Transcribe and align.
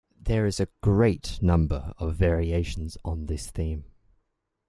There 0.19 0.45
are 0.45 0.47
a 0.59 0.65
great 0.81 1.37
number 1.43 1.93
of 1.99 2.15
variations 2.15 2.97
on 3.05 3.27
this 3.27 3.51
theme. 3.51 3.83